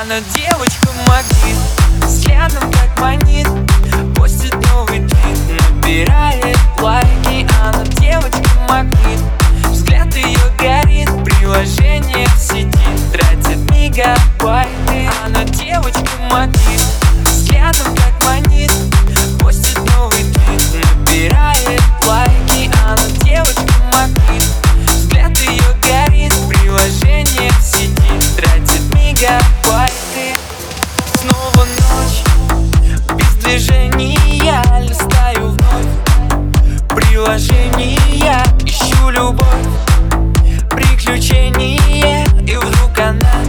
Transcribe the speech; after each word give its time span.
Она 0.00 0.20
девочка 0.32 0.90
магнит 1.08 1.56
Взглядом 2.06 2.70
как 2.70 3.00
манит 3.00 3.48
Постит 4.14 4.54
новый 4.70 5.00
твит. 5.00 5.38
Набирает 5.72 6.56
лайки 6.80 7.44
Она 7.60 7.82
девочка 7.84 8.48
магнит 8.68 9.18
Взгляд 9.64 10.14
ее 10.14 10.38
горит 10.56 11.08
Приложение 11.24 12.28
в 12.28 12.38
сети. 12.38 12.78
Тратит 13.12 13.58
мегабайты 13.72 15.10
Она 15.26 15.42
девочка 15.42 16.06
магнит 16.30 16.80
Взглядом 17.24 17.92
как 17.96 18.17
Тратит 29.18 29.40
мегабайты 29.64 30.38
Снова 31.20 31.66
ночь 31.66 32.22
Без 33.16 33.34
движения 33.42 34.62
Листаю 34.80 35.48
вновь. 35.48 36.88
Приложения 36.88 38.44
Ищу 38.64 39.10
любовь. 39.10 39.48
Приключения 40.70 42.24
И 42.46 42.56
вдруг 42.56 42.98
она. 42.98 43.42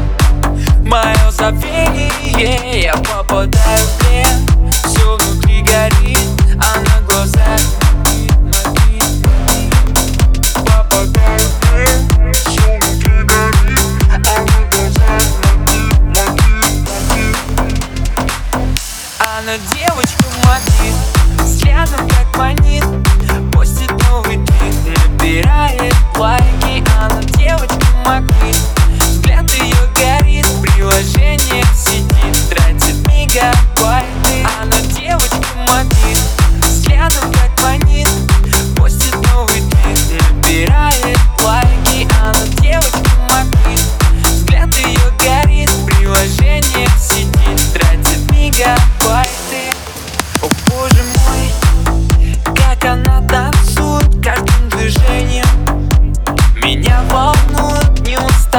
Мое 0.83 1.31
забвение 1.31 2.81
Я 2.83 2.95
попадаю 2.95 3.85
в 3.85 3.97
плен 3.99 4.71
Все 4.71 5.17
внутри 5.17 5.61
горит 5.61 6.18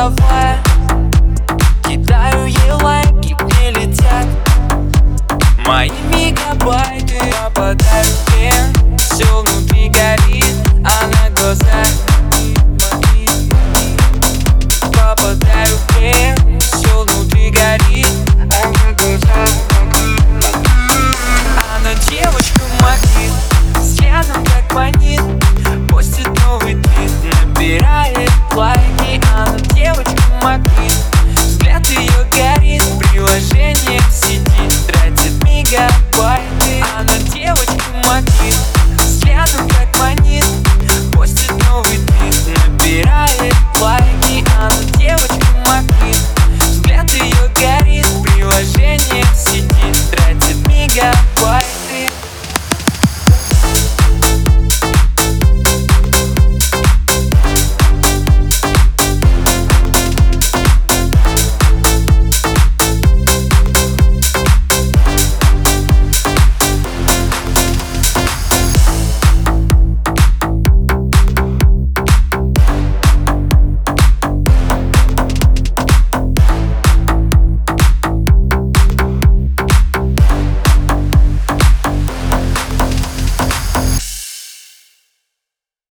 не 0.00 0.06
уставая 0.06 0.58
Кидаю 1.84 2.46
ей 2.46 2.70
лайки, 2.82 3.36
мне 3.40 3.70
летят. 3.70 4.26
Мои 5.66 5.90
мегабайты 6.10 7.20
попадают 7.44 8.06
в 8.06 8.79